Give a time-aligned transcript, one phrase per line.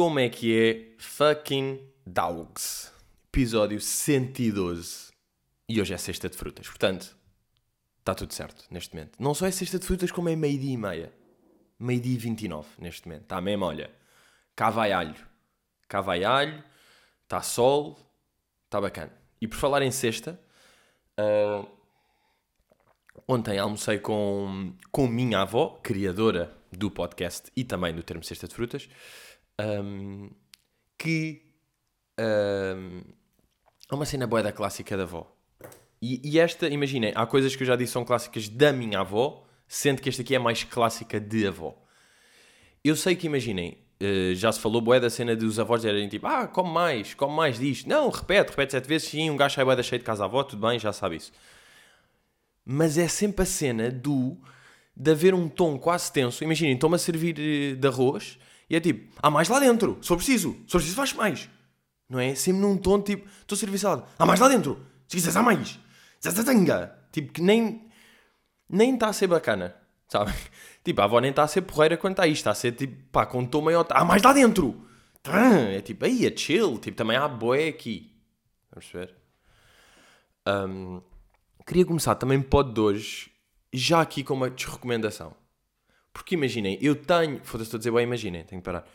[0.00, 0.94] Como é que é?
[0.96, 2.90] Fucking Dogs.
[3.26, 5.10] Episódio 112.
[5.68, 6.66] E hoje é sexta de frutas.
[6.66, 7.14] Portanto,
[7.98, 9.22] está tudo certo neste momento.
[9.22, 11.12] Não só é sexta de frutas, como é meio-dia e meia.
[11.78, 13.24] Meio-dia e 29 neste momento.
[13.24, 13.90] Está mesmo, olha.
[14.56, 15.14] Cá vai alho.
[15.86, 16.64] Cá vai alho.
[17.24, 17.98] Está sol.
[18.64, 19.12] Está bacana.
[19.38, 20.40] E por falar em sexta,
[21.20, 21.68] uh,
[23.28, 28.54] ontem almocei com, com minha avó, criadora do podcast e também do termo Sexta de
[28.54, 28.88] Frutas,
[29.60, 30.30] um,
[30.98, 31.42] que
[32.18, 33.02] um,
[33.90, 35.30] é uma cena boa da clássica da avó.
[36.00, 39.44] E, e, esta, imaginem, há coisas que eu já disse são clássicas da minha avó,
[39.68, 41.76] sendo que esta aqui é mais clássica de avó.
[42.82, 46.26] Eu sei que, imaginem, uh, já se falou boé da cena dos avós dizerem tipo,
[46.26, 47.88] ah, come mais, come mais disto.
[47.88, 50.66] Não, repete, repete sete vezes, sim, um gajo sai boé cheio de casa avó, tudo
[50.66, 51.32] bem, já sabe isso.
[52.64, 54.38] Mas é sempre a cena do
[54.96, 56.44] de haver um tom quase tenso.
[56.44, 58.38] Imaginem, estou-me a servir eh, de arroz
[58.70, 61.50] e é tipo, há mais lá dentro, for preciso, for preciso faz mais.
[62.08, 62.36] Não é?
[62.36, 65.78] Sempre num tom tipo, estou salada, há mais lá dentro, se quiseres há mais.
[66.22, 66.96] Zazazanga.
[67.10, 67.90] Tipo, que nem
[68.68, 69.74] nem está a ser bacana,
[70.08, 70.32] sabe?
[70.82, 73.04] Tipo, a avó nem está a ser porreira quando está aí, está a ser tipo,
[73.12, 74.88] pá, com tom maior, há mais lá dentro.
[75.76, 78.10] É tipo, aí é chill, tipo, também há boé aqui.
[78.70, 79.14] Vamos ver.
[80.48, 81.02] Um,
[81.66, 83.30] queria começar também pode de hoje
[83.74, 85.36] já aqui com uma desrecomendação.
[86.12, 87.40] Porque imaginem, eu tenho.
[87.44, 88.86] Foda-se, estou a dizer, bem, imaginem, tenho que parar.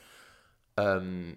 [0.78, 1.34] Um,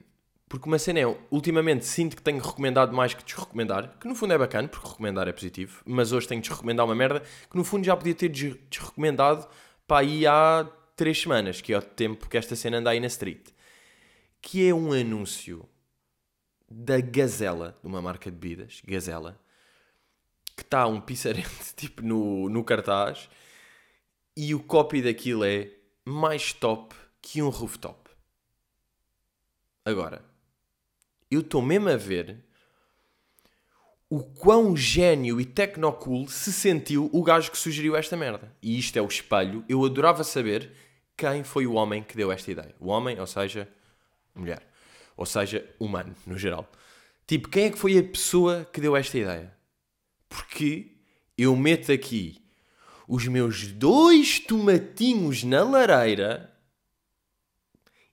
[0.48, 4.32] porque uma cena é, ultimamente sinto que tenho recomendado mais que desrecomendar, que no fundo
[4.32, 7.62] é bacana, porque recomendar é positivo, mas hoje tenho de desrecomendar uma merda que no
[7.64, 9.46] fundo já podia ter desrecomendado
[9.86, 13.06] para aí há três semanas, que é o tempo que esta cena anda aí na
[13.08, 13.48] street.
[14.40, 15.68] Que é um anúncio
[16.70, 19.38] da Gazela, de uma marca de bebidas, Gazela,
[20.56, 23.28] que está um pizzarente tipo no, no cartaz
[24.38, 25.68] e o copy daquilo é
[26.04, 28.08] mais top que um rooftop.
[29.84, 30.24] Agora,
[31.28, 32.44] eu estou mesmo a ver
[34.08, 38.54] o quão gênio e tecnocool se sentiu o gajo que sugeriu esta merda.
[38.62, 39.64] E isto é o espelho.
[39.68, 40.70] Eu adorava saber
[41.16, 42.76] quem foi o homem que deu esta ideia.
[42.78, 43.68] O homem, ou seja,
[44.32, 44.62] mulher.
[45.16, 46.70] Ou seja, humano, no geral.
[47.26, 49.52] Tipo, quem é que foi a pessoa que deu esta ideia?
[50.28, 50.92] Porque
[51.36, 52.40] eu meto aqui
[53.08, 56.54] os meus dois tomatinhos na lareira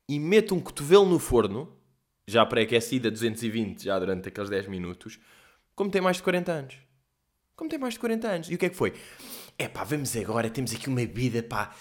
[0.08, 1.78] e meto um cotovelo no forno,
[2.26, 5.20] já pré-aquecido a 220, já durante aqueles 10 minutos,
[5.76, 6.76] como tem mais de 40 anos.
[7.58, 8.50] Como tem mais de 40 anos.
[8.50, 8.94] E o que é que foi?
[9.58, 11.76] É pá, vamos agora, temos aqui uma bebida, pá,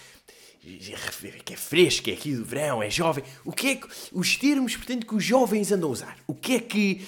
[0.65, 3.23] que é fresca, é aqui do verão, é jovem.
[3.43, 6.17] O que é que os termos, portanto, que os jovens andam a usar?
[6.25, 7.05] O que é que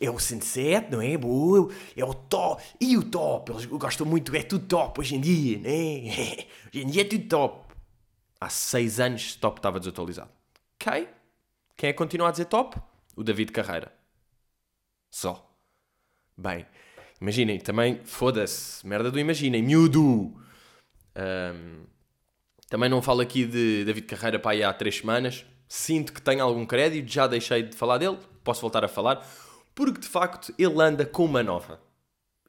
[0.00, 1.16] é o sunset, não é?
[1.16, 2.62] Boa, é o top.
[2.80, 6.46] E o top, eles gostam muito, é tudo top hoje em dia, né?
[6.74, 7.74] Hoje em dia é tudo top.
[8.40, 10.30] Há seis anos top estava desatualizado.
[10.74, 11.08] Ok?
[11.76, 12.76] Quem é que continua a dizer top?
[13.14, 13.92] O David Carreira.
[15.10, 15.48] Só.
[16.36, 16.66] Bem,
[17.20, 20.34] imaginem, também, foda-se, merda do imaginem, miúdo.
[21.16, 21.84] Um,
[22.68, 25.44] também não falo aqui de David Carreira para aí há três semanas.
[25.68, 29.26] Sinto que tenho algum crédito, já deixei de falar dele, posso voltar a falar,
[29.74, 31.80] porque de facto ele anda com uma nova.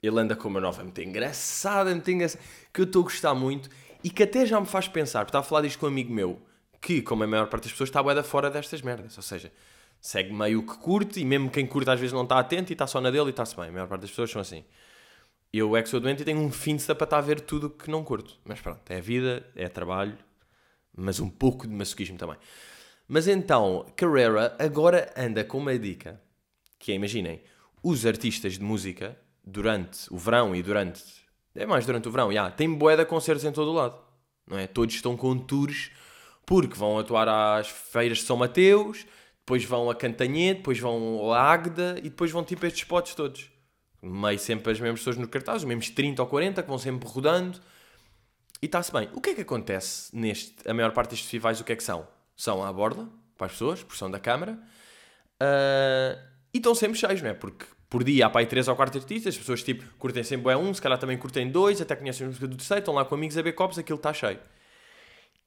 [0.01, 3.69] Ele anda com uma nova muito engraçada, muito engraçada, que eu estou a gostar muito
[4.03, 6.13] e que até já me faz pensar, porque estava a falar disto com um amigo
[6.13, 6.39] meu,
[6.79, 9.17] que, como a maior parte das pessoas, está a fora destas merdas.
[9.17, 9.51] Ou seja,
[9.99, 12.85] segue meio que curte e mesmo quem curte às vezes não está atento e está
[12.85, 13.69] só na dele e está-se bem.
[13.69, 14.63] A maior parte das pessoas são assim.
[15.57, 17.69] Eu é que sou doente e tenho um fim de para estar a ver tudo
[17.69, 18.37] que não curto.
[18.43, 20.17] Mas pronto, é vida, é trabalho,
[20.93, 22.35] mas um pouco de masoquismo também.
[23.07, 26.21] Mas então, Carrera agora anda com uma dica,
[26.77, 27.41] que é, imaginem,
[27.81, 31.01] os artistas de música, durante o verão e durante...
[31.55, 33.97] É mais durante o verão, já, tem boé de concertos em todo o lado.
[34.45, 34.67] Não é?
[34.67, 35.89] Todos estão com tours,
[36.45, 39.05] porque vão atuar às feiras de São Mateus,
[39.39, 43.54] depois vão a Cantanhete, depois vão a Águeda e depois vão tipo estes spots todos
[44.05, 47.07] meio sempre as mesmas pessoas no cartaz, os mesmos 30 ou 40 que vão sempre
[47.07, 47.59] rodando.
[48.61, 49.09] E está-se bem.
[49.13, 50.55] O que é que acontece neste.
[50.67, 52.07] A maior parte destes festivais, o que é que são?
[52.35, 53.07] São à borda,
[53.37, 54.53] para as pessoas, por som da câmara.
[55.41, 56.19] Uh,
[56.53, 57.33] e estão sempre cheios, não é?
[57.33, 60.51] Porque por dia há para aí 3 ou 4 artistas, as pessoas tipo curtem sempre
[60.51, 63.05] é um, se calhar também curtem dois, até conhecem a música do terceiro, estão lá
[63.05, 64.39] com amigos a ver copos, aquilo está cheio.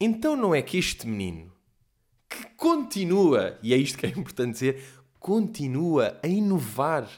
[0.00, 1.52] Então não é que este menino
[2.28, 4.84] que continua, e é isto que é importante dizer,
[5.18, 7.08] continua a inovar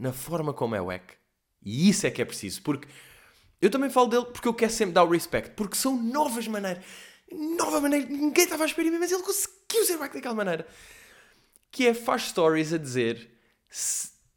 [0.00, 1.18] na forma como é o EC.
[1.62, 2.88] E isso é que é preciso, porque
[3.60, 6.82] eu também falo dele porque eu quero sempre dar o respect, porque são novas maneiras,
[7.30, 10.66] nova maneira, ninguém estava a esperar, mas ele conseguiu ser wack daquela maneira.
[11.70, 13.30] Que é faz stories a dizer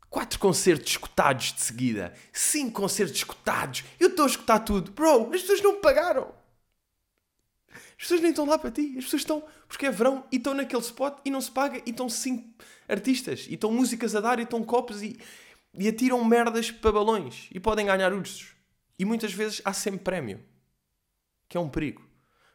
[0.09, 5.41] quatro concertos escutados de seguida, cinco concertos escutados, eu estou a escutar tudo, bro, as
[5.41, 6.31] pessoas não pagaram.
[7.71, 8.95] As pessoas nem estão lá para ti.
[8.97, 11.89] As pessoas estão porque é verão e estão naquele spot e não se paga e
[11.89, 12.53] estão cinco
[12.87, 15.17] artistas e estão músicas a dar e estão copos e,
[15.73, 18.55] e atiram merdas para balões e podem ganhar ursos.
[18.97, 20.43] E muitas vezes há sempre prémio,
[21.49, 22.07] que é um perigo.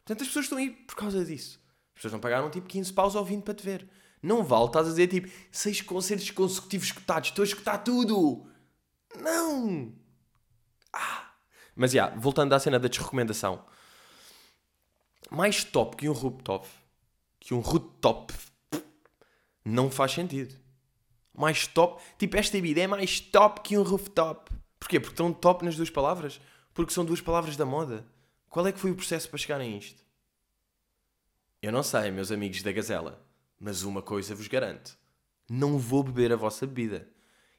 [0.05, 1.61] Portanto, as pessoas estão aí por causa disso.
[1.88, 3.88] As pessoas não pagaram tipo 15 paus ao vindo para te ver.
[4.23, 8.49] Não vale, estás a dizer tipo, seis concertos consecutivos escutados, estou a escutar tudo.
[9.21, 9.93] Não!
[10.93, 11.32] Ah!
[11.75, 13.64] Mas já, yeah, voltando à cena da desrecomendação.
[15.31, 16.67] Mais top que um rooftop,
[17.38, 18.35] que um rooftop,
[19.64, 20.55] não faz sentido.
[21.38, 24.50] Mais top, tipo, esta bebida é mais top que um rooftop.
[24.81, 24.99] Porquê?
[24.99, 26.40] Porque estão top nas duas palavras?
[26.75, 28.05] Porque são duas palavras da moda.
[28.49, 30.02] Qual é que foi o processo para chegarem a isto?
[31.62, 33.25] Eu não sei, meus amigos da Gazela,
[33.61, 34.99] mas uma coisa vos garanto:
[35.49, 37.08] não vou beber a vossa bebida.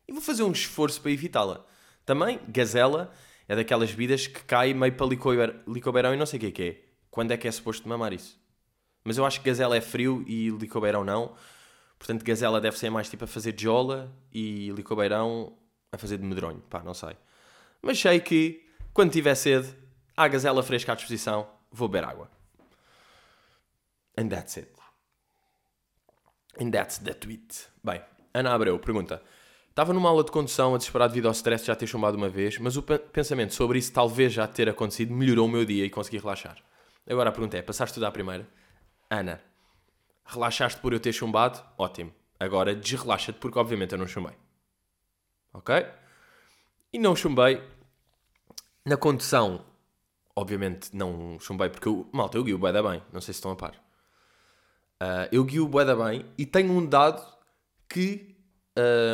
[0.05, 1.65] E vou fazer um esforço para evitá-la.
[2.05, 3.13] Também, Gazela
[3.47, 5.07] é daquelas bebidas que cai meio para
[5.67, 6.81] licobeirão, e não sei o que é que é.
[7.09, 8.37] Quando é que é suposto mamar isso?
[9.05, 11.35] Mas eu acho que Gazela é frio e licobeirão não.
[11.99, 15.53] Portanto, Gazela deve ser mais tipo a fazer jola e licobeirão
[15.91, 16.61] a fazer de medronho.
[16.69, 17.15] Pá, não sei.
[17.81, 19.75] Mas sei que, quando tiver sede,
[20.15, 22.31] há Gazela fresca à disposição, vou beber água.
[24.17, 24.71] And that's it.
[26.59, 27.67] And that's the tweet.
[27.83, 28.01] Bem,
[28.33, 29.21] Ana Abreu pergunta:
[29.69, 32.57] Estava numa aula de condução a desesperar devido ao stress já ter chumbado uma vez,
[32.57, 36.17] mas o pensamento sobre isso talvez já ter acontecido melhorou o meu dia e consegui
[36.17, 36.57] relaxar.
[37.09, 38.45] Agora a pergunta é: passaste tudo à primeira?
[39.09, 39.41] Ana,
[40.29, 41.61] relaxaste por eu ter chumbado?
[41.77, 42.13] Ótimo.
[42.39, 44.33] Agora desrelaxa-te porque obviamente eu não chumbei.
[45.53, 45.75] Ok?
[46.93, 47.61] E não chumbei.
[48.85, 49.65] Na condução,
[50.35, 53.03] obviamente não chumbei porque eu, malta, eu guio bué da bem.
[53.11, 53.73] Não sei se estão a par.
[55.01, 57.25] Uh, eu guio bué da bem e tenho um dado
[57.87, 58.35] que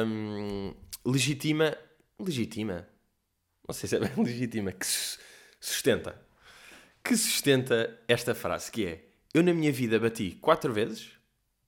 [0.05, 0.73] um,
[1.05, 1.77] legitima.
[2.19, 2.87] Legitima?
[3.67, 4.71] Não sei se é bem legitima.
[4.71, 4.85] Que
[5.59, 6.21] sustenta.
[7.03, 9.05] Que sustenta esta frase que é:
[9.35, 11.11] Eu na minha vida bati quatro vezes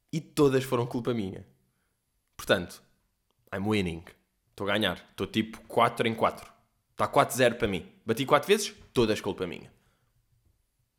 [0.10, 1.46] e todas foram culpa minha.
[2.38, 2.82] Portanto,
[3.54, 4.06] I'm winning.
[4.52, 5.06] Estou a ganhar.
[5.12, 6.50] Estou tipo 4 em 4.
[6.92, 7.86] Está 4-0 para mim.
[8.06, 9.70] Bati 4 vezes, todas culpa minha.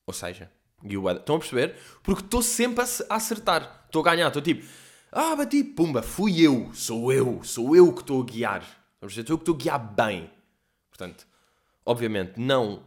[0.07, 0.53] Ou seja,
[0.85, 1.75] estão a perceber?
[2.03, 3.85] Porque estou sempre a acertar.
[3.87, 4.27] Estou a ganhar.
[4.27, 4.69] Estou tipo,
[5.11, 8.61] ah, bati, pumba, fui eu, sou eu, sou eu que estou a guiar.
[9.01, 10.31] Sou eu que estou a guiar bem.
[10.91, 11.27] Portanto,
[11.87, 12.85] obviamente, não.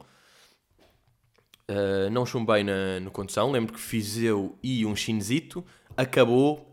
[1.72, 3.50] Uh, não chumbei na, na condução.
[3.50, 5.66] Lembro que fiz eu e um chinzito.
[5.96, 6.70] Acabou,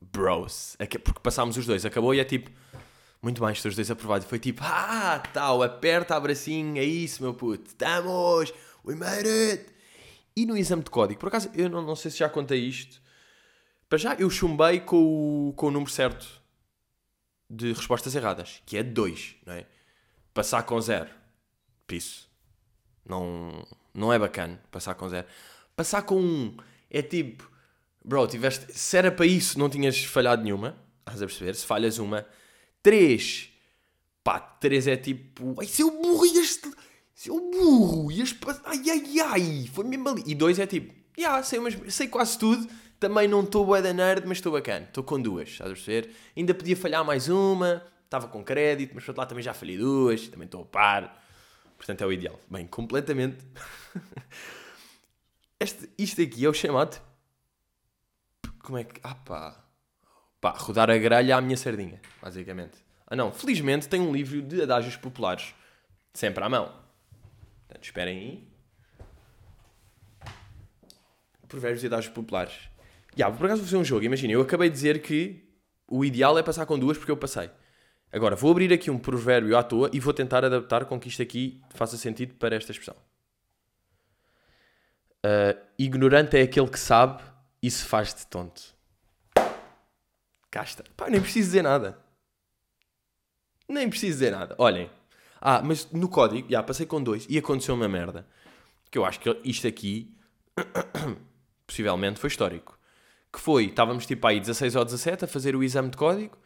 [0.00, 0.76] bros.
[1.04, 1.84] Porque passámos os dois.
[1.84, 2.50] Acabou e é tipo,
[3.22, 4.26] muito bem, estou os dois aprovados.
[4.26, 6.22] Foi tipo, ah, tal, aperta a
[6.76, 7.68] é isso, meu puto.
[7.68, 8.52] Estamos,
[8.84, 9.66] we made it.
[10.36, 13.00] E no exame de código, por acaso, eu não, não sei se já contei isto.
[13.88, 16.40] Para já, eu chumbei com o, com o número certo
[17.48, 19.66] de respostas erradas, que é 2, não é?
[20.32, 21.10] Passar com 0,
[21.90, 22.30] isso.
[23.04, 25.26] Não, não é bacana passar com 0.
[25.76, 26.56] Passar com 1 um,
[26.90, 27.50] é tipo,
[28.04, 31.54] bro, tiveste, se era para isso, não tinhas falhado nenhuma, estás a perceber?
[31.54, 32.26] Se falhas uma,
[32.82, 33.50] 3,
[34.22, 36.70] pá, 3 é tipo, ai, seu burro, este,
[37.14, 38.34] seu burro, ias
[38.64, 40.22] ai, ai, ai, foi mesmo ali.
[40.26, 41.60] E 2 é tipo, já, yeah, sei,
[41.90, 42.66] sei quase tudo,
[43.00, 44.84] também não estou bué da nerd, mas estou bacana.
[44.84, 46.14] Estou com duas, estás a perceber?
[46.36, 50.28] Ainda podia falhar mais uma, estava com crédito, mas outro lado também já falhei duas,
[50.28, 51.24] também estou a par.
[51.80, 52.38] Portanto é o ideal.
[52.50, 53.42] Bem, completamente.
[55.58, 57.00] este, isto aqui é o chamado.
[58.62, 59.00] Como é que.
[59.02, 59.64] Ah pá.
[60.42, 62.76] Pá, rodar a grelha à minha sardinha, basicamente.
[63.06, 65.54] Ah não, felizmente tem um livro de adágios populares.
[66.12, 66.66] Sempre à mão.
[67.66, 68.48] Portanto, esperem aí.
[71.48, 72.68] Provérbios e adágios populares.
[73.16, 74.04] Yeah, por acaso vou fazer um jogo.
[74.04, 75.48] Imagina, eu acabei de dizer que
[75.88, 77.50] o ideal é passar com duas porque eu passei.
[78.12, 81.22] Agora, vou abrir aqui um provérbio à toa e vou tentar adaptar com que isto
[81.22, 82.96] aqui faça sentido para esta expressão.
[85.24, 87.22] Uh, ignorante é aquele que sabe
[87.62, 88.74] e se faz de tonto.
[90.50, 90.82] Cá está.
[90.96, 91.98] Pá, nem preciso dizer nada.
[93.68, 94.54] Nem preciso dizer nada.
[94.58, 94.90] Olhem.
[95.40, 98.26] Ah, mas no código, já passei com dois e aconteceu uma merda.
[98.90, 100.12] Que eu acho que isto aqui,
[101.66, 102.80] possivelmente, foi histórico
[103.32, 106.36] que foi, estávamos tipo aí 16 ou 17 a fazer o exame de código,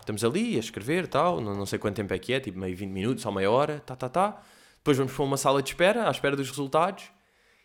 [0.00, 2.76] estamos ali a escrever tal, não, não sei quanto tempo é que é, tipo meio
[2.76, 4.42] 20 minutos ou meia hora, tá, tá, tá.
[4.76, 7.04] Depois vamos para uma sala de espera, à espera dos resultados,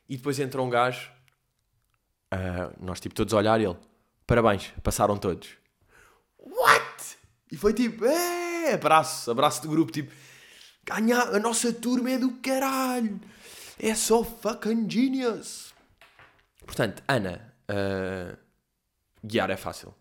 [0.09, 1.09] e depois entra um gajo,
[2.33, 3.77] uh, nós tipo todos a olhar ele,
[4.27, 5.49] parabéns, passaram todos.
[6.37, 7.17] What?
[7.51, 10.11] E foi tipo, é, abraço, abraço do grupo, tipo,
[10.83, 13.21] ganhar, a nossa turma é do caralho,
[13.79, 15.73] é só fucking genius.
[16.65, 18.37] Portanto, Ana, uh,
[19.25, 19.93] guiar é fácil.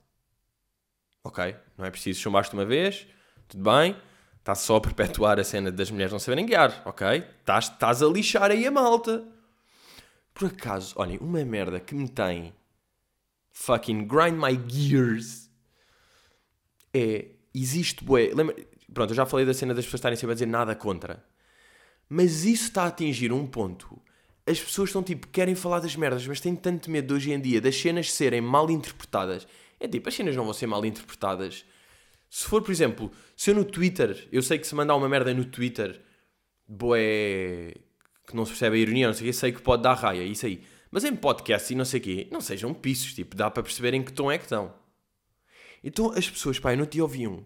[1.24, 1.56] Ok?
[1.76, 3.06] Não é preciso chumbar-te uma vez,
[3.48, 3.96] tudo bem.
[4.38, 7.24] Estás só a perpetuar a cena das mulheres não saberem guiar, ok?
[7.40, 9.24] Estás, estás a lixar aí a malta.
[10.34, 12.52] Por acaso, olhem, uma merda que me tem
[13.52, 15.42] fucking grind my gears
[16.92, 17.26] é.
[17.54, 18.32] Existe, bué.
[18.34, 18.56] Lembra,
[18.92, 21.22] pronto, eu já falei da cena das pessoas estarem sempre a dizer nada contra.
[22.08, 24.00] Mas isso está a atingir um ponto.
[24.46, 27.60] As pessoas estão tipo, querem falar das merdas, mas têm tanto medo hoje em dia
[27.60, 29.46] das cenas serem mal interpretadas.
[29.82, 31.64] É tipo, as cenas não vão ser mal interpretadas.
[32.30, 35.34] Se for, por exemplo, se eu no Twitter, eu sei que se mandar uma merda
[35.34, 36.00] no Twitter,
[36.68, 37.74] boé,
[38.24, 40.22] que não se percebe a ironia, não sei o quê, sei que pode dar raia,
[40.22, 40.62] isso aí.
[40.88, 43.92] Mas em podcast e não sei o quê, não sejam pissos, tipo, dá para perceber
[43.92, 44.72] em que tom é que estão.
[45.82, 47.44] Então as pessoas, pá, eu não te ouvi um.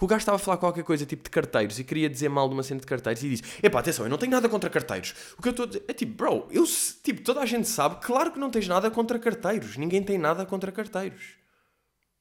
[0.00, 2.54] O gajo estava a falar qualquer coisa tipo de carteiros e queria dizer mal de
[2.54, 5.14] uma cena de carteiros e disse: Epá, atenção, eu não tenho nada contra carteiros.
[5.38, 6.64] O que eu estou a dizer é tipo, bro, eu,
[7.02, 9.76] tipo, toda a gente sabe, claro que não tens nada contra carteiros.
[9.76, 11.37] Ninguém tem nada contra carteiros.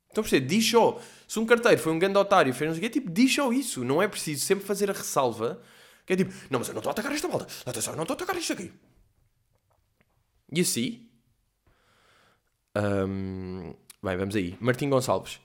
[0.10, 1.00] Então, por diz só.
[1.28, 3.84] Se um carteiro foi um grande otário e fez o quê, tipo, diz só isso.
[3.84, 5.62] Não é preciso sempre fazer a ressalva.
[6.06, 7.48] Que é tipo, não, mas eu não estou a atacar esta malta.
[7.66, 8.72] Atenção, eu não estou a atacar isto aqui.
[10.52, 11.12] You see?
[12.76, 14.58] Um, bem, vamos aí.
[14.60, 15.40] Martim Gonçalves.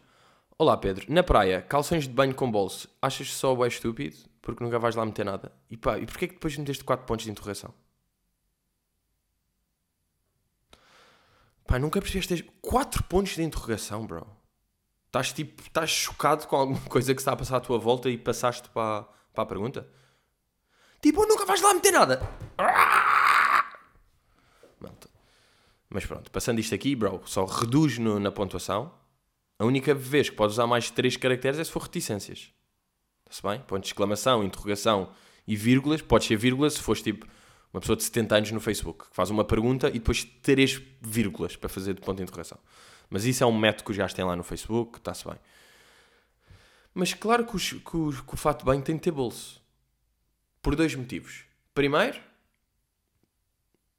[0.59, 4.17] Olá Pedro, na praia, calções de banho com bolso, achas só o é estúpido?
[4.41, 5.51] Porque nunca vais lá meter nada?
[5.69, 7.75] E pá, e porquê que depois meteste 4 pontos de interrogação?
[11.67, 14.27] Pá, nunca percebeste 4 pontos de interrogação, bro.
[15.13, 18.17] Estás tipo, estás chocado com alguma coisa que está a passar à tua volta e
[18.17, 19.03] passaste para,
[19.35, 19.87] para a pergunta?
[21.03, 22.19] Tipo, nunca vais lá meter nada.
[25.91, 28.91] Mas pronto, passando isto aqui, bro, só reduz no, na pontuação
[29.59, 32.51] a única vez que podes usar mais de 3 caracteres é se for reticências.
[33.29, 33.61] Está-se bem?
[33.67, 35.13] Ponto de exclamação, interrogação
[35.47, 36.01] e vírgulas.
[36.01, 37.27] Pode ser vírgula se fores tipo
[37.71, 41.55] uma pessoa de 70 anos no Facebook, que faz uma pergunta e depois 3 vírgulas
[41.55, 42.59] para fazer de ponto de interrogação.
[43.13, 45.37] Mas isso é um método que os gajos têm lá no Facebook, está-se bem.
[46.95, 49.63] Mas claro que, os, que, os, que o fato bem tem de ter bolso.
[50.63, 51.45] Por dois motivos.
[51.75, 52.19] Primeiro,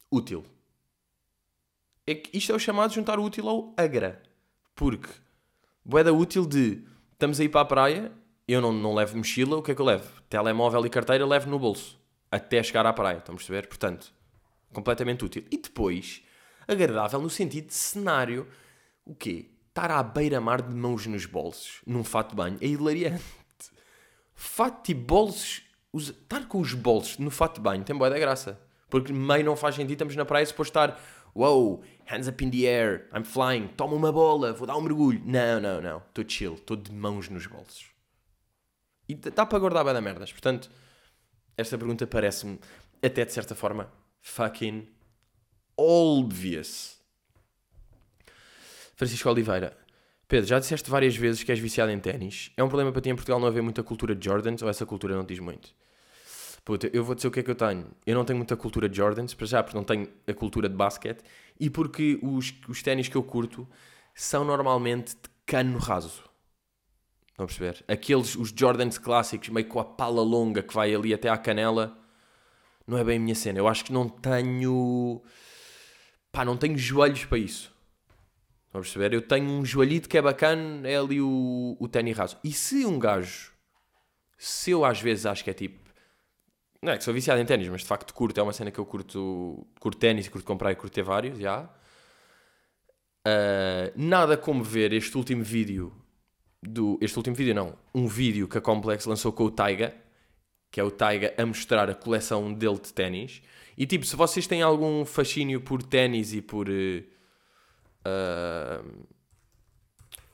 [0.09, 0.43] útil.
[2.07, 4.19] É que isto é o chamado de juntar o útil ao agra.
[4.73, 5.09] Porque
[5.85, 8.11] boeda útil de estamos a ir para a praia,
[8.47, 10.09] eu não, não levo mochila, o que é que eu levo?
[10.27, 11.99] Telemóvel e carteira levo no bolso,
[12.31, 13.67] até chegar à praia, estão a perceber?
[13.67, 14.11] Portanto,
[14.73, 15.45] completamente útil.
[15.51, 16.23] E depois,
[16.67, 18.47] agradável no sentido de cenário,
[19.05, 19.49] o quê?
[19.69, 23.23] Estar à beira-mar de mãos nos bolsos, num fato de banho, é hilariante.
[24.35, 25.63] Fato e bolsos,
[25.95, 28.59] estar com os bolsos no fato de banho tem boa da graça.
[28.89, 30.99] Porque meio não faz sentido, estamos na praia, se estar
[31.35, 35.19] Wow, hands up in the air, I'm flying, toma uma bola, vou dar um mergulho.
[35.25, 35.97] Não, não, não.
[35.97, 37.87] Estou chill, estou de mãos nos bolsos.
[39.09, 40.31] E dá para guardar bem da merdas.
[40.31, 40.69] Portanto,
[41.57, 42.59] esta pergunta parece-me,
[43.01, 43.91] até de certa forma,
[44.21, 44.87] fucking
[45.75, 47.02] obvious.
[48.95, 49.77] Francisco Oliveira.
[50.27, 52.51] Pedro, já disseste várias vezes que és viciado em ténis.
[52.55, 54.85] É um problema para ti em Portugal não haver muita cultura de Jordans ou essa
[54.85, 55.75] cultura não diz muito?
[56.65, 57.87] Puta, eu vou dizer o que é que eu tenho.
[58.05, 60.75] Eu não tenho muita cultura de Jordans, para já, porque não tenho a cultura de
[60.75, 61.21] basquete
[61.59, 63.67] e porque os, os ténis que eu curto
[64.15, 66.23] são normalmente de cano raso.
[67.31, 67.83] Estão a perceber?
[67.87, 71.97] Aqueles, os Jordans clássicos, meio com a pala longa que vai ali até à canela,
[72.87, 73.59] não é bem a minha cena.
[73.59, 75.21] Eu acho que não tenho.
[76.31, 77.72] pá, não tenho joelhos para isso.
[78.73, 79.13] Estão a perceber?
[79.13, 82.39] Eu tenho um joelhito que é bacana, é ali o, o ténis raso.
[82.43, 83.51] E se um gajo,
[84.35, 85.83] se eu às vezes acho que é tipo
[86.81, 88.37] não é que sou viciado em ténis, mas de facto curto.
[88.37, 89.65] É uma cena que eu curto.
[89.79, 91.69] Curto ténis, curto comprar e curto ter vários, já.
[93.25, 95.93] Uh, nada como ver este último vídeo.
[96.61, 97.77] Do, este último vídeo, não.
[97.95, 99.95] Um vídeo que a Complex lançou com o Taiga.
[100.69, 103.41] Que é o Taiga a mostrar a coleção dele de ténis.
[103.77, 106.67] E tipo, se vocês têm algum fascínio por ténis e por.
[106.67, 107.12] Uh,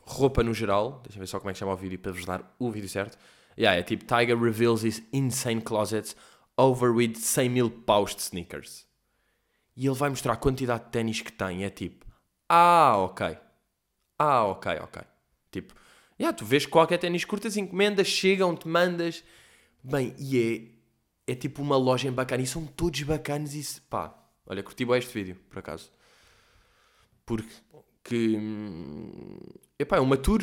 [0.02, 1.02] roupa no geral.
[1.04, 2.90] Deixa eu ver só como é que chama o vídeo para vos dar o vídeo
[2.90, 3.18] certo.
[3.58, 6.16] Yeah, é tipo Tiger reveals his insane closets
[6.58, 8.86] over with 100 mil paus de sneakers.
[9.76, 11.64] E ele vai mostrar a quantidade de ténis que tem.
[11.64, 12.06] É tipo,
[12.48, 13.38] ah, ok.
[14.18, 15.02] Ah, ok, ok.
[15.52, 15.74] Tipo,
[16.20, 19.24] yeah, tu vês qualquer ténis curtas, encomendas, chegam, te mandas.
[19.82, 20.74] Bem, e
[21.28, 22.44] é, é tipo uma loja bacana.
[22.44, 24.14] E são todos bacanas e pá.
[24.46, 25.92] Olha, curti bem este vídeo, por acaso.
[27.30, 27.54] Porque,
[28.04, 29.38] que, hum,
[29.78, 30.42] epá, é uma tour.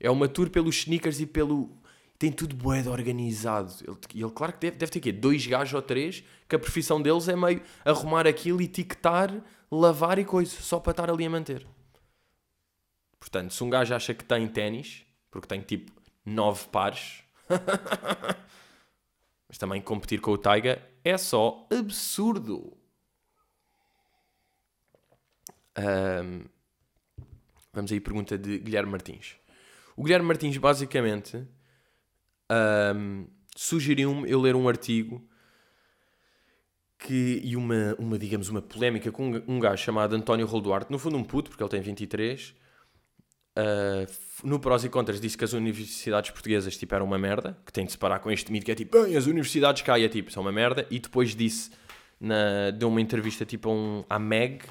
[0.00, 1.70] É uma tour pelos sneakers e pelo
[2.18, 3.70] tem tudo boeda organizado.
[3.82, 5.12] Ele, ele, claro que deve, deve ter quê?
[5.12, 10.24] Dois gajos ou três, que a profissão deles é meio arrumar aquilo, etiquetar, lavar e
[10.24, 11.66] coisa, só para estar ali a manter.
[13.20, 15.92] Portanto, se um gajo acha que tem ténis, porque tem tipo
[16.24, 17.24] nove pares,
[19.46, 22.81] mas também competir com o Taiga é só absurdo.
[25.78, 26.44] Um,
[27.72, 29.36] vamos aí, pergunta de Guilherme Martins.
[29.96, 31.46] O Guilherme Martins, basicamente,
[32.96, 33.26] um,
[33.56, 35.26] sugeriu-me eu ler um artigo
[36.98, 41.16] que, e uma, uma, digamos, uma polémica com um, gajo chamado António Rolduarte, no fundo
[41.16, 42.54] um puto, porque ele tem 23,
[43.54, 44.10] Uh,
[44.42, 47.84] no prós e contras disse que as universidades portuguesas tipo, eram uma merda, que tem
[47.84, 50.32] de se parar com este mito que é tipo, bem, as universidades cá é tipo,
[50.32, 51.70] são uma merda, e depois disse,
[52.18, 54.64] na, deu uma entrevista tipo a um, à Meg,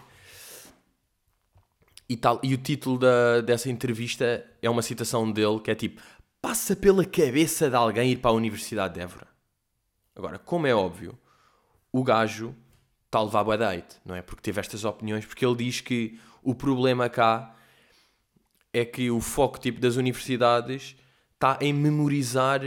[2.11, 6.01] e, tal, e o título da, dessa entrevista é uma citação dele que é tipo,
[6.41, 9.29] passa pela cabeça de alguém ir para a Universidade de Évora.
[10.13, 11.17] Agora, como é óbvio,
[11.89, 12.53] o gajo
[13.05, 14.21] está a levar badate, não é?
[14.21, 17.55] Porque teve estas opiniões, porque ele diz que o problema cá
[18.73, 20.97] é que o foco tipo das universidades
[21.35, 22.59] está em memorizar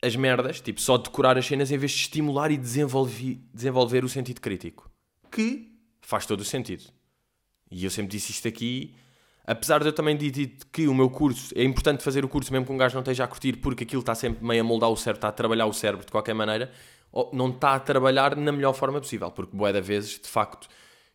[0.00, 4.08] as merdas, tipo só decorar as cenas em vez de estimular e desenvolver, desenvolver o
[4.08, 4.88] sentido crítico.
[5.28, 6.94] Que faz todo o sentido.
[7.70, 8.94] E eu sempre disse isto aqui,
[9.44, 12.66] apesar de eu também dito que o meu curso, é importante fazer o curso mesmo
[12.66, 14.96] que um gajo não esteja a curtir, porque aquilo está sempre meio a moldar o
[14.96, 16.70] cérebro, está a trabalhar o cérebro de qualquer maneira,
[17.32, 20.68] não está a trabalhar na melhor forma possível, porque boé da vezes, de facto,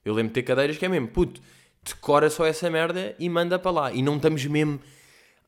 [0.03, 1.41] eu lembro de ter cadeiras que é mesmo, puto,
[1.83, 3.91] decora só essa merda e manda para lá.
[3.91, 4.79] E não estamos mesmo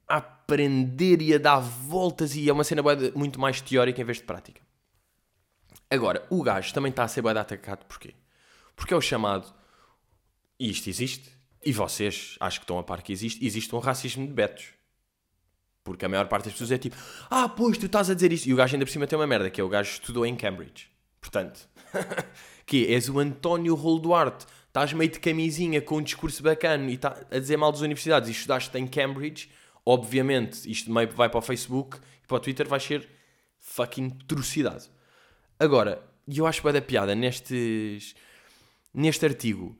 [0.07, 2.81] a aprender e a dar voltas e é uma cena
[3.15, 4.61] muito mais teórica em vez de prática.
[5.89, 8.13] Agora, o gajo também está a ser bem atacado porquê?
[8.75, 9.53] Porque é o chamado,
[10.63, 11.29] e isto existe,
[11.65, 14.67] e vocês acho que estão a par que existe, existe um racismo de betos.
[15.83, 16.95] Porque a maior parte das pessoas é tipo,
[17.29, 18.47] ah, pois, tu estás a dizer isso.
[18.47, 20.37] E o gajo ainda por cima tem uma merda, que é o gajo estudou em
[20.37, 20.89] Cambridge.
[21.19, 21.67] Portanto,
[22.65, 26.97] que és o António Rolo Duarte estás meio de camisinha com um discurso bacana e
[26.97, 29.51] tá a dizer mal das universidades e estudaste em Cambridge,
[29.85, 33.05] obviamente isto meio vai para o Facebook e para o Twitter vai ser
[33.59, 34.89] fucking trucidade.
[35.59, 38.15] Agora, e eu acho bem da piada nestes,
[38.93, 39.77] neste artigo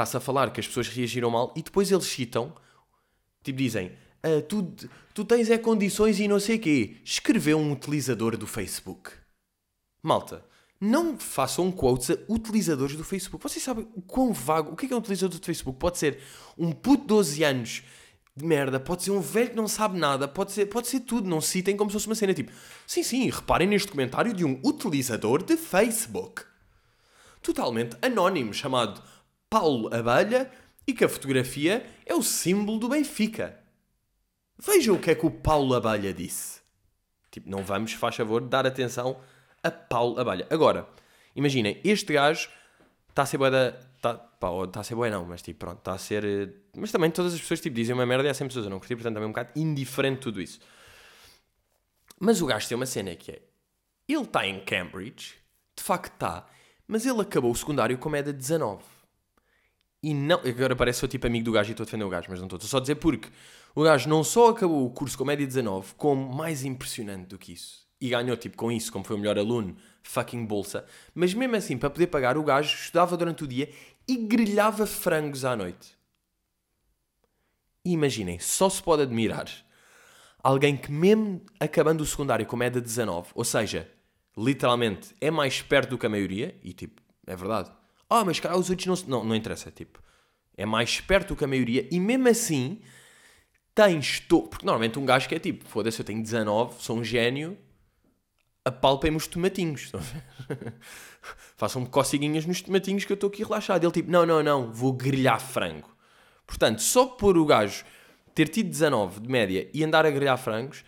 [0.00, 2.54] está-se a falar que as pessoas reagiram mal e depois eles citam,
[3.42, 3.92] tipo dizem,
[4.22, 4.74] ah, tu,
[5.14, 6.96] tu tens é condições e não sei quê.
[7.04, 9.10] Escreveu um utilizador do Facebook.
[10.02, 10.44] Malta,
[10.80, 13.42] não façam quotes a utilizadores do Facebook.
[13.42, 14.72] Vocês sabem o quão vago.
[14.72, 15.78] O que é, que é um utilizador do Facebook?
[15.78, 16.18] Pode ser
[16.56, 17.82] um puto de 12 anos
[18.36, 21.28] de merda, pode ser um velho que não sabe nada, pode ser, pode ser tudo.
[21.28, 22.52] Não citem como se fosse uma cena tipo.
[22.86, 26.42] Sim, sim, reparem neste comentário de um utilizador de Facebook.
[27.42, 29.02] Totalmente anónimo, chamado
[29.50, 30.50] Paulo Abelha,
[30.86, 33.58] e que a fotografia é o símbolo do Benfica.
[34.58, 36.60] Vejam o que é que o Paulo Abelha disse.
[37.30, 39.20] Tipo, não vamos, faz favor, dar atenção
[39.62, 40.46] a Paulo Abelha.
[40.50, 40.88] Agora,
[41.34, 42.48] imaginem, este gajo
[43.08, 43.68] está a ser boa da.
[43.96, 46.24] Está tá a ser boa, não, mas tipo, pronto, está a ser.
[46.24, 48.70] Eh, mas também todas as pessoas tipo, dizem uma merda e há sempre pessoas a
[48.70, 50.58] não curtir, portanto também é um bocado indiferente tudo isso.
[52.18, 53.42] Mas o gajo tem uma cena que é.
[54.08, 55.36] Ele está em Cambridge,
[55.76, 56.46] de facto está,
[56.86, 58.99] mas ele acabou o secundário com média 19.
[60.02, 60.40] E não.
[60.40, 62.46] Agora parece sou tipo amigo do gajo e estou a defender o gajo, mas não
[62.46, 62.56] estou.
[62.56, 63.28] Estou só a dizer porque
[63.74, 67.52] o gajo não só acabou o curso com média 19, como mais impressionante do que
[67.52, 70.86] isso e ganhou, tipo, com isso, como foi o melhor aluno, fucking bolsa.
[71.14, 73.70] Mas mesmo assim, para poder pagar, o gajo estudava durante o dia
[74.08, 75.98] e grelhava frangos à noite.
[77.84, 79.48] Imaginem, só se pode admirar
[80.42, 83.90] alguém que, mesmo acabando o secundário com média 19, ou seja,
[84.36, 87.70] literalmente é mais perto do que a maioria, e tipo, é verdade.
[88.10, 89.20] Ah, mas cara, os outros não.
[89.20, 90.02] Não, não interessa, tipo,
[90.56, 92.80] é mais perto do que a maioria, e mesmo assim
[93.74, 94.20] tens.
[94.20, 94.42] To...
[94.42, 97.56] Porque normalmente um gajo que é tipo, foda-se, eu tenho 19, sou um gênio,
[98.64, 99.92] apalpem-me os tomatinhos.
[101.56, 103.84] Façam-me coceguinhas nos tomatinhos que eu estou aqui relaxado.
[103.84, 105.88] Ele tipo, não, não, não, vou grelhar frango.
[106.46, 107.84] Portanto, só por o gajo
[108.34, 110.84] ter tido 19 de média e andar a grelhar frangos,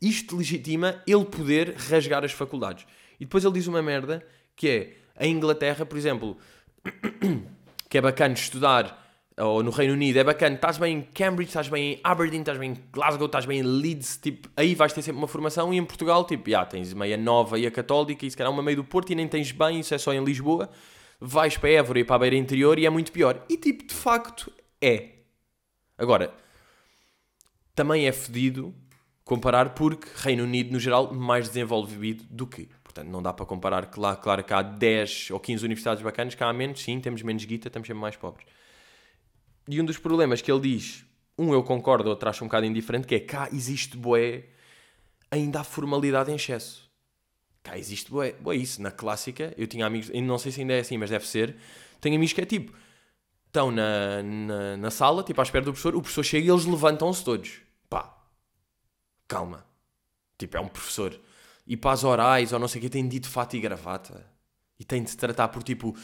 [0.00, 2.84] isto legitima ele poder rasgar as faculdades.
[3.18, 6.36] E depois ele diz uma merda que é, a Inglaterra, por exemplo,
[7.88, 9.00] que é bacana estudar
[9.38, 12.58] ou no Reino Unido, é bacana, estás bem em Cambridge, estás bem em Aberdeen, estás
[12.58, 15.78] bem em Glasgow, estás bem em Leeds, tipo, aí vais ter sempre uma formação e
[15.78, 18.76] em Portugal, tipo, já, tens meia nova e a católica e se calhar uma meio
[18.76, 20.68] do Porto e nem tens bem, isso é só em Lisboa,
[21.18, 23.44] vais para Évora e para a beira interior e é muito pior.
[23.48, 25.10] E tipo, de facto, é.
[25.96, 26.34] Agora,
[27.74, 28.74] também é fedido
[29.24, 32.68] comparar porque Reino Unido, no geral, mais desenvolvido do que.
[32.92, 36.48] Portanto, não dá para comparar, claro, claro que há 10 ou 15 universidades bacanas, cá
[36.48, 38.46] há menos, sim, temos menos guita, estamos sempre mais pobres.
[39.66, 41.02] E um dos problemas que ele diz,
[41.38, 44.44] um eu concordo, outro acho um bocado indiferente, que é cá existe boé,
[45.30, 46.90] ainda há formalidade em excesso.
[47.62, 50.80] Cá existe boé, boé isso, na clássica, eu tinha amigos, não sei se ainda é
[50.80, 51.56] assim, mas deve ser,
[51.98, 52.76] tenho amigos que é tipo,
[53.46, 56.66] estão na, na, na sala, tipo à espera do professor, o professor chega e eles
[56.66, 57.62] levantam-se todos.
[57.88, 58.14] Pá,
[59.26, 59.64] calma.
[60.36, 61.18] Tipo, é um professor.
[61.66, 64.26] E para as orais, ou não sei o que, tem dito fato e gravata.
[64.78, 65.96] E tem de se tratar por tipo,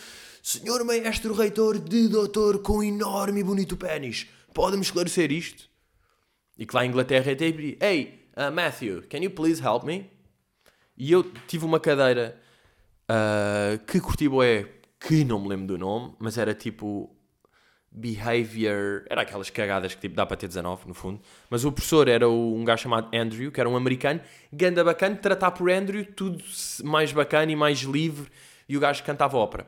[0.43, 5.69] Senhor Maestro Reitor de Doutor com enorme e bonito pênis, pode-me esclarecer isto?
[6.57, 10.11] E que lá em Inglaterra é tipo, Hey, uh, Matthew, can you please help me?
[10.97, 12.41] E eu tive uma cadeira
[13.09, 17.18] uh, que curti é que não me lembro do nome, mas era tipo
[17.99, 22.09] behavior, era aquelas cagadas que tipo, dá para ter 19 no fundo, mas o professor
[22.09, 24.21] era um gajo chamado Andrew, que era um americano,
[24.53, 26.43] ganda bacana, tratar por Andrew, tudo
[26.85, 28.31] mais bacana e mais livre,
[28.69, 29.67] e o gajo cantava ópera.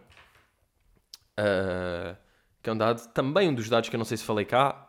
[1.39, 2.17] Uh,
[2.63, 4.89] que é um dado, também um dos dados que eu não sei se falei cá,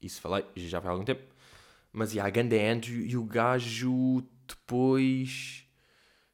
[0.00, 1.22] isso falei, já foi há algum tempo,
[1.92, 5.61] mas e a ganda Andrew, e o gajo depois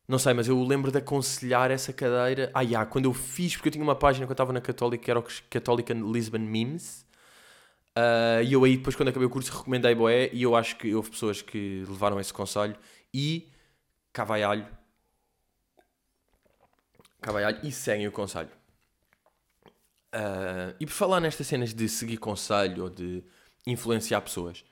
[0.09, 2.51] não sei, mas eu lembro de aconselhar essa cadeira.
[2.55, 5.05] Ah, yeah, quando eu fiz, porque eu tinha uma página quando eu estava na Católica,
[5.05, 7.07] que era o Católica Lisbon Memes.
[7.91, 10.31] Uh, e eu aí, depois, quando acabei o curso, recomendei Boé.
[10.33, 12.75] E eu acho que houve pessoas que levaram esse conselho.
[13.13, 13.53] E
[14.11, 14.67] cavaialho.
[17.21, 18.51] Cavaialho e seguem o conselho.
[20.15, 23.23] Uh, e por falar nestas cenas de seguir conselho ou de
[23.67, 24.65] influenciar pessoas,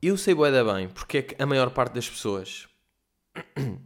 [0.00, 2.68] eu sei Boé da bem porque é que a maior parte das pessoas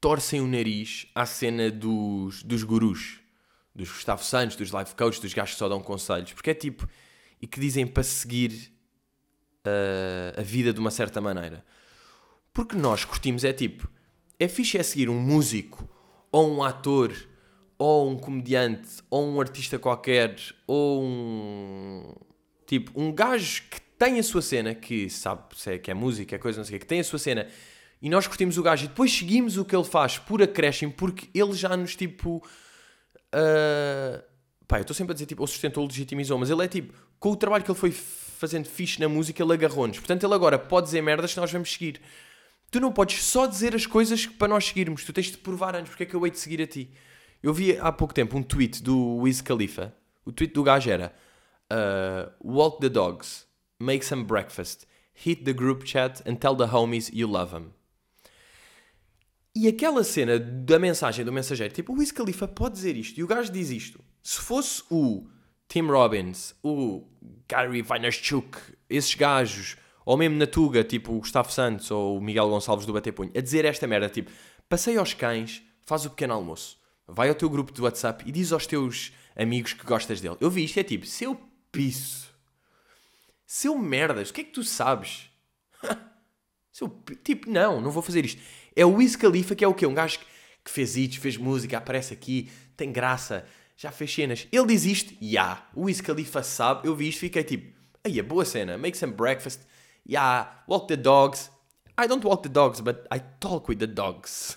[0.00, 3.20] torcem o nariz à cena dos, dos gurus,
[3.74, 6.88] dos Gustavo Santos, dos life coaches, dos gajos que só dão conselhos, porque é tipo,
[7.40, 8.72] e que dizem para seguir
[9.66, 11.64] uh, a vida de uma certa maneira.
[12.52, 13.88] Porque nós curtimos, é tipo,
[14.38, 15.88] é fixe é seguir um músico,
[16.30, 17.14] ou um ator,
[17.78, 22.14] ou um comediante, ou um artista qualquer, ou um.
[22.66, 26.34] Tipo, um gajo que tem a sua cena, que sabe se é que é música,
[26.34, 27.46] é coisa, não sei o que, que tem a sua cena
[28.02, 31.28] e nós curtimos o gajo e depois seguimos o que ele faz por acréscimo porque
[31.32, 32.44] ele já nos tipo.
[33.32, 34.20] Uh...
[34.66, 37.30] Pá, eu estou sempre a dizer tipo, ou sustentou, legitimizou, mas ele é tipo, com
[37.30, 39.98] o trabalho que ele foi fazendo fixe na música, ele agarrou-nos.
[39.98, 42.00] Portanto, ele agora pode dizer merdas que nós vamos seguir.
[42.70, 45.90] Tu não podes só dizer as coisas para nós seguirmos, tu tens de provar antes
[45.90, 46.90] porque é que eu hei de seguir a ti.
[47.40, 49.94] Eu vi há pouco tempo um tweet do Wiz Khalifa.
[50.24, 51.14] O tweet do gajo era:
[51.70, 53.46] uh, Walk the dogs,
[53.78, 57.72] make some breakfast, hit the group chat and tell the homies you love them.
[59.54, 63.22] E aquela cena da mensagem do mensageiro, tipo, o Wiz Khalifa pode dizer isto e
[63.22, 64.02] o gajo diz isto.
[64.22, 65.26] Se fosse o
[65.68, 67.06] Tim Robbins, o
[67.46, 72.48] Gary Vaynerchuk, esses gajos, ou mesmo na Tuga, tipo o Gustavo Santos ou o Miguel
[72.48, 74.30] Gonçalves do Bater Punho, a dizer esta merda, tipo,
[74.68, 78.52] passei aos cães, faz o pequeno almoço, vai ao teu grupo de WhatsApp e diz
[78.52, 80.36] aos teus amigos que gostas dele.
[80.40, 81.38] Eu vi isto, é tipo, seu
[81.70, 82.28] piso,
[83.46, 85.30] seu merdas, o que é que tu sabes?
[86.72, 86.88] seu,
[87.22, 88.40] tipo, não, não vou fazer isto.
[88.74, 89.86] É o Wiz Khalifa, que é o quê?
[89.86, 90.18] Um gajo
[90.64, 93.44] que fez hits, fez música, aparece aqui, tem graça,
[93.76, 94.46] já fez cenas.
[94.52, 95.18] Ele diz isto, ya.
[95.20, 95.70] Yeah.
[95.74, 99.12] O Wiz Khalifa sabe, eu vi isto, fiquei tipo, aí é boa cena, make some
[99.12, 99.60] breakfast,
[100.08, 101.50] yeah, walk the dogs.
[101.98, 104.56] I don't walk the dogs, but I talk with the dogs.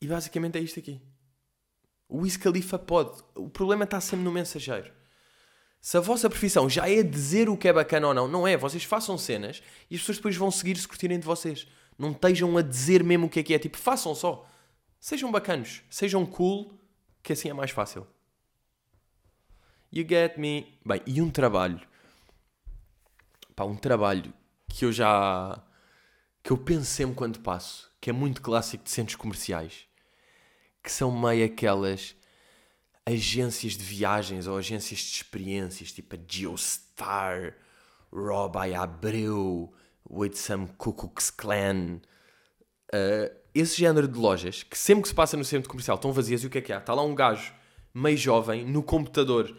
[0.00, 1.00] E basicamente é isto aqui.
[2.08, 3.22] O Wiz Khalifa pode.
[3.34, 4.92] O problema está sempre no mensageiro.
[5.84, 8.56] Se a vossa profissão já é dizer o que é bacana ou não, não é.
[8.56, 11.66] Vocês façam cenas e as pessoas depois vão seguir se curtirem de vocês.
[11.98, 13.58] Não estejam a dizer mesmo o que é que é.
[13.58, 14.48] Tipo, façam só.
[14.98, 15.82] Sejam bacanos.
[15.90, 16.72] Sejam cool,
[17.22, 18.06] que assim é mais fácil.
[19.92, 20.74] You get me?
[20.86, 21.78] Bem, e um trabalho.
[23.54, 24.32] Pá, um trabalho
[24.66, 25.62] que eu já.
[26.42, 27.92] que eu penso sempre quando passo.
[28.00, 29.86] Que é muito clássico de centros comerciais.
[30.82, 32.16] Que são meio aquelas
[33.06, 37.54] agências de viagens ou agências de experiências, tipo a Geostar,
[38.12, 39.72] Robai Abreu,
[40.08, 42.00] With Some Cuckoo's Clan.
[42.92, 46.42] Uh, esse género de lojas que sempre que se passa no centro comercial estão vazias
[46.42, 46.78] e o que é que há?
[46.78, 47.52] Está lá um gajo
[47.92, 49.56] meio jovem no computador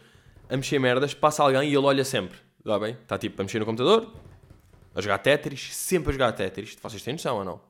[0.48, 2.38] a mexer merdas, passa alguém e ele olha sempre.
[2.58, 2.92] Está bem?
[2.94, 4.12] Está tipo a mexer no computador,
[4.94, 6.76] a jogar Tetris, sempre a jogar Tetris.
[6.80, 7.60] Vocês têm noção ou não?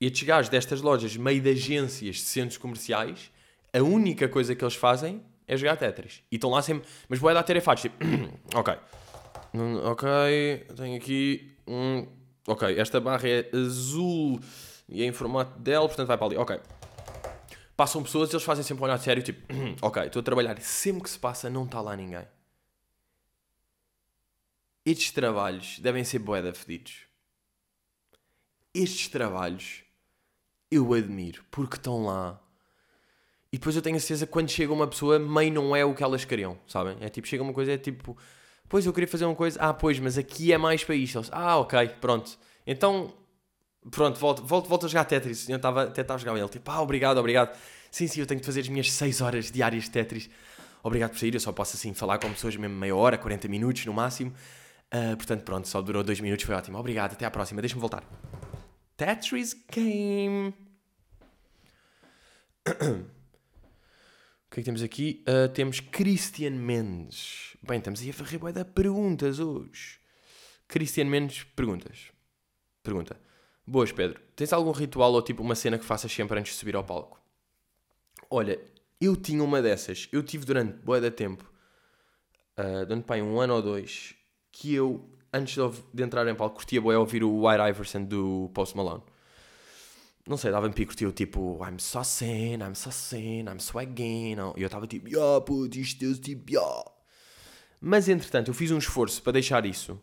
[0.00, 3.30] E estes gajos destas lojas, meio de agências de centros comerciais,
[3.72, 6.22] a única coisa que eles fazem é jogar Tetris.
[6.30, 6.88] E estão lá sempre.
[7.08, 7.82] Mas boa dar tarefados.
[7.82, 7.96] Tipo,
[8.54, 8.74] ok.
[9.84, 10.08] Ok,
[10.76, 11.56] tenho aqui.
[12.46, 14.40] Ok, esta barra é azul
[14.88, 16.36] e é em formato Dell, portanto vai para ali.
[16.36, 16.60] Ok.
[17.76, 19.40] Passam pessoas e eles fazem sempre um olhar sério, tipo,
[19.82, 20.60] ok, estou a trabalhar.
[20.60, 22.26] Sempre que se passa, não está lá ninguém.
[24.84, 27.06] Estes trabalhos devem ser boeda fedidos.
[28.74, 29.82] Estes trabalhos
[30.70, 32.40] eu admiro porque estão lá
[33.52, 35.92] e depois eu tenho a certeza que quando chega uma pessoa, meio não é o
[35.92, 36.96] que elas queriam, sabem?
[37.00, 38.16] É tipo, chega uma coisa, é tipo,
[38.68, 41.20] pois eu queria fazer uma coisa, ah, pois, mas aqui é mais para isto.
[41.32, 42.38] Ah, ok, pronto.
[42.64, 43.12] Então,
[43.90, 45.48] pronto, volto, volto, volto a jogar Tetris.
[45.48, 47.58] Eu estava, até estava a jogar ele, tipo, ah, obrigado, obrigado.
[47.90, 50.30] Sim, sim, eu tenho que fazer as minhas 6 horas diárias de Tetris.
[50.82, 53.84] Obrigado por sair, eu só posso assim falar com pessoas mesmo meia hora, 40 minutos
[53.84, 54.32] no máximo.
[54.94, 56.78] Uh, portanto, pronto, só durou 2 minutos, foi ótimo.
[56.78, 58.04] Obrigado, até à próxima, deixa-me voltar.
[58.96, 60.54] Tetris Game.
[64.50, 65.22] O que é que temos aqui?
[65.28, 67.56] Uh, temos Christian Mendes.
[67.62, 70.00] Bem, estamos aí a varrer de perguntas hoje.
[70.66, 72.10] Christian Mendes, perguntas.
[72.82, 73.16] Pergunta.
[73.64, 74.20] Boas, Pedro.
[74.34, 77.22] Tens algum ritual ou tipo uma cena que faças sempre antes de subir ao palco?
[78.28, 78.60] Olha,
[79.00, 80.08] eu tinha uma dessas.
[80.10, 81.48] Eu tive durante boa de tempo,
[82.58, 84.16] uh, durante pai, um ano ou dois,
[84.50, 88.50] que eu, antes de, de entrar em palco, curtia boa ouvir o White Iverson do
[88.52, 89.04] Post Malone.
[90.30, 94.36] Não sei, dava-me pico, curtia tipo I'm so sin, I'm so sin, I'm swagging.
[94.56, 96.84] E eu estava tipo, yeah, puto, isto é tipo, yeah.
[97.80, 100.00] Mas entretanto, eu fiz um esforço para deixar isso.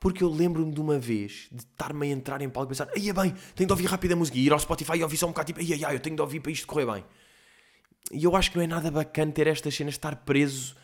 [0.00, 3.10] Porque eu lembro-me de uma vez de estar-me a entrar em palco e pensar, aí
[3.10, 5.26] é bem, tenho de ouvir rápido a música e ir ao Spotify e ouvir só
[5.26, 7.04] um bocado, tipo, ai, ai, eu tenho de ouvir para isto correr bem.
[8.10, 10.74] E eu acho que não é nada bacana ter estas cenas, estar preso.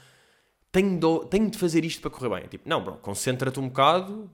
[0.70, 2.46] Tenho de, tenho de fazer isto para correr bem.
[2.46, 4.30] Tipo, não, bro, concentra-te um bocado,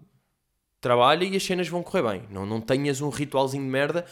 [0.81, 2.29] trabalha e as cenas vão correr bem.
[2.29, 4.05] Não, não tenhas um ritualzinho de merda,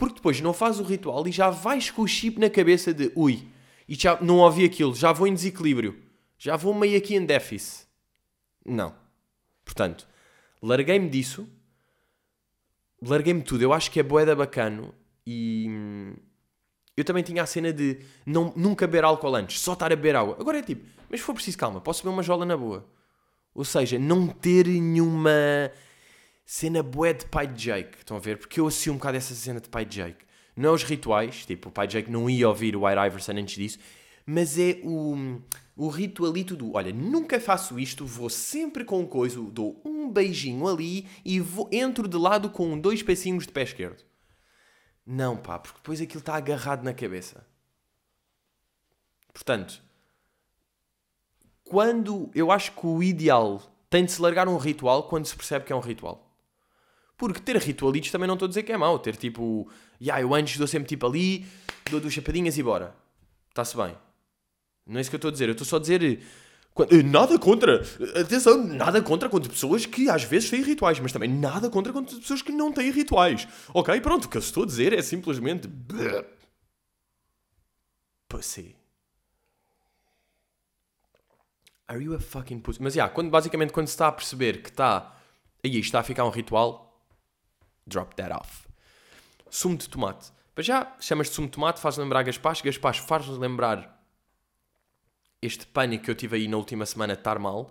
[0.00, 3.12] porque depois não fazes o ritual e já vais com o chip na cabeça de
[3.14, 3.46] ui,
[3.86, 5.94] e já não ouvi aquilo, já vou em desequilíbrio,
[6.38, 7.86] já vou meio aqui em déficit.
[8.64, 8.94] Não.
[9.62, 10.08] Portanto,
[10.62, 11.46] larguei-me disso,
[13.02, 13.60] larguei-me tudo.
[13.60, 14.94] Eu acho que é boeda bacano
[15.26, 16.14] e hum,
[16.96, 20.16] eu também tinha a cena de não, nunca beber álcool antes, só estar a beber
[20.16, 20.34] água.
[20.40, 22.88] Agora é tipo, mas se for preciso, calma, posso beber uma jola na boa.
[23.54, 25.30] Ou seja, não ter nenhuma
[26.52, 27.98] cena bué de pai de Jake.
[27.98, 28.36] Estão a ver?
[28.36, 30.24] Porque eu assumo um bocado essa cena de pai de Jake.
[30.56, 33.54] Não os rituais, tipo, o pai de Jake não ia ouvir o White Iverson antes
[33.54, 33.78] disso,
[34.26, 35.40] mas é o,
[35.76, 41.06] o ritualito do, olha, nunca faço isto, vou sempre com coisa, dou um beijinho ali
[41.24, 44.02] e vou, entro de lado com dois pecinhos de pé esquerdo.
[45.06, 47.46] Não, pá, porque depois aquilo está agarrado na cabeça.
[49.32, 49.80] Portanto,
[51.62, 55.64] quando eu acho que o ideal tem de se largar um ritual quando se percebe
[55.64, 56.29] que é um ritual.
[57.20, 58.98] Porque ter ritualitos também não estou a dizer que é mau.
[58.98, 59.68] Ter tipo,
[60.00, 61.44] yeah, eu antes dou sempre tipo ali,
[61.90, 62.94] dou duas chapadinhas e bora.
[63.50, 63.94] Está-se bem.
[64.86, 65.46] Não é isso que eu estou a dizer.
[65.46, 67.82] Eu estou só a dizer eh, nada contra,
[68.18, 72.16] atenção, nada contra contra pessoas que às vezes têm rituais, mas também nada contra contra
[72.16, 73.46] pessoas que não têm rituais.
[73.74, 74.00] Ok?
[74.00, 75.68] Pronto, o que eu estou a dizer é simplesmente.
[78.30, 78.74] Pussy.
[81.86, 82.82] Are you a fucking pussy?
[82.82, 85.18] Mas, yeah, quando, basicamente, quando se está a perceber que está.
[85.62, 86.89] Aí está a ficar um ritual,
[87.90, 88.66] drop that off.
[89.50, 90.30] Sumo de tomate.
[90.54, 92.64] Para já, chamas de sumo de tomate, faz lembrar gaspacho.
[92.64, 94.00] Gaspacho faz lembrar
[95.42, 97.70] este pânico que eu tive aí na última semana de estar mal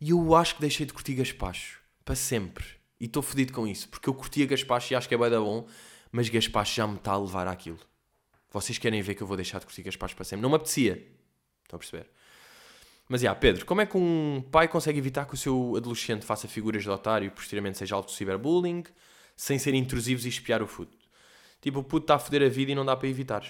[0.00, 2.64] e eu acho que deixei de curtir gaspacho para sempre.
[3.00, 5.40] E estou fodido com isso, porque eu curtia gaspacho e acho que é bem da
[5.40, 5.66] bom,
[6.12, 7.78] mas gaspacho já me está a levar àquilo.
[8.50, 10.42] Vocês querem ver que eu vou deixar de curtir gaspacho para sempre?
[10.42, 10.94] Não me apetecia.
[11.64, 12.08] Estão a perceber?
[13.08, 16.48] Mas, já, Pedro, como é que um pai consegue evitar que o seu adolescente faça
[16.48, 18.84] figuras de otário e posteriormente seja alvo de ciberbullying
[19.36, 20.96] sem ser intrusivos e espiar o puto?
[21.60, 23.44] Tipo, o puto está a foder a vida e não dá para evitar.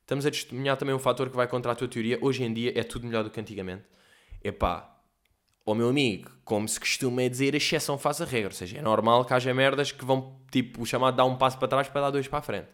[0.00, 2.18] Estamos a testemunhar também um fator que vai contra a tua teoria.
[2.22, 3.84] Hoje em dia é tudo melhor do que antigamente.
[4.42, 4.96] Epá,
[5.66, 8.48] ó meu amigo, como se costuma dizer, a exceção faz a regra.
[8.48, 11.58] Ou seja, é normal que haja merdas que vão, tipo, o chamado dar um passo
[11.58, 12.68] para trás para dar dois para a frente.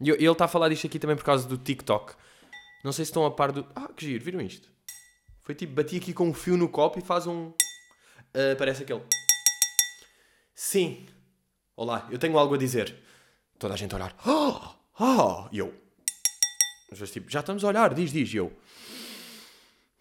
[0.00, 2.14] E ele está a falar disto aqui também por causa do TikTok.
[2.82, 3.64] Não sei se estão a par do...
[3.74, 4.68] Ah, que giro, viram isto?
[5.42, 7.48] Foi tipo, bati aqui com um fio no copo e faz um...
[7.48, 9.02] Uh, parece aquele...
[10.54, 11.06] Sim.
[11.76, 12.94] Olá, eu tenho algo a dizer.
[13.58, 14.16] Toda a gente a olhar.
[14.26, 14.74] Oh!
[14.96, 15.48] Oh!
[15.50, 15.74] E eu...
[16.88, 18.52] Mas tipo, já estamos a olhar, diz, diz, eu.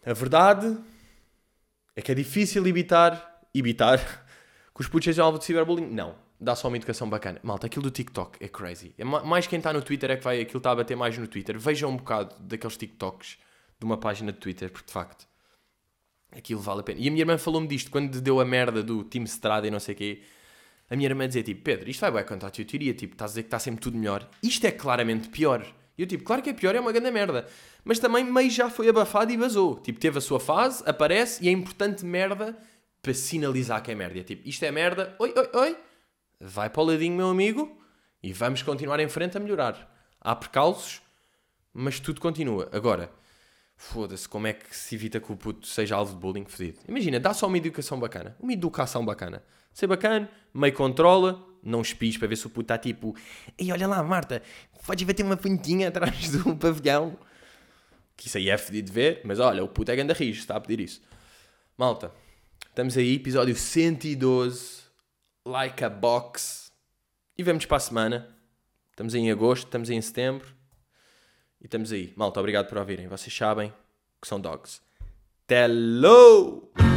[0.05, 0.77] A verdade
[1.95, 5.87] é que é difícil evitar, evitar, que os putos sejam alvo de ciberbullying.
[5.87, 7.39] Não, dá só uma educação bacana.
[7.41, 8.93] Malta, aquilo do TikTok é crazy.
[8.99, 11.27] É mais quem está no Twitter é que vai, aquilo está a bater mais no
[11.27, 11.57] Twitter.
[11.57, 13.39] Vejam um bocado daqueles TikToks
[13.79, 15.27] de uma página de Twitter, porque de facto
[16.31, 16.99] aquilo vale a pena.
[16.99, 19.79] E a minha irmã falou-me disto quando deu a merda do Team Strada e não
[19.79, 20.21] sei o quê.
[20.89, 23.31] A minha irmã dizia tipo, Pedro, isto vai bem contar a tua teoria, tipo, estás
[23.31, 24.29] a dizer que está sempre tudo melhor.
[24.41, 25.65] Isto é claramente pior.
[25.97, 27.47] E eu tipo, claro que é pior, é uma grande merda.
[27.83, 29.79] Mas também meio já foi abafado e vazou.
[29.79, 32.57] Tipo, teve a sua fase, aparece e é importante merda
[33.01, 34.19] para sinalizar que é merda.
[34.19, 35.77] É tipo, isto é merda, oi, oi, oi,
[36.39, 37.77] vai para o ladinho, meu amigo,
[38.21, 39.91] e vamos continuar em frente a melhorar.
[40.19, 41.01] Há percalços,
[41.73, 42.69] mas tudo continua.
[42.71, 43.11] Agora,
[43.83, 46.79] foda-se, como é que se evita que o puto seja alvo de bullying fedido?
[46.87, 48.35] Imagina, dá só uma educação bacana.
[48.39, 49.43] Uma educação bacana.
[49.73, 53.15] Ser bacana, meio controla, não espis para ver se o puto está tipo,
[53.57, 54.41] ei, olha lá, Marta,
[54.85, 57.17] podes ver ter uma pontinha atrás do pavilhão.
[58.15, 60.55] Que isso aí é fedido de ver, mas olha, o puto é ganda rijo, está
[60.55, 61.01] a pedir isso.
[61.77, 62.11] Malta,
[62.69, 64.83] estamos aí, episódio 112,
[65.45, 66.71] like a box.
[67.37, 68.37] E vemos para a semana.
[68.91, 70.62] Estamos em agosto, estamos em setembro.
[71.63, 72.13] E estamos aí.
[72.17, 73.07] Malta, obrigado por ouvirem.
[73.07, 73.73] Vocês sabem
[74.21, 74.81] que são dogs.
[75.49, 76.92] Hello!